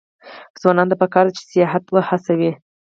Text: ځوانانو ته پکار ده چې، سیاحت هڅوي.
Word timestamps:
ځوانانو 0.61 0.91
ته 0.91 0.95
پکار 1.01 1.25
ده 1.27 1.31
چې، 1.37 1.43
سیاحت 1.51 1.83
هڅوي. 2.09 2.51